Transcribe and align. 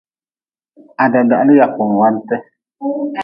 Ha 0.97 1.05
dadahli 1.13 1.53
yagwante. 1.59 2.35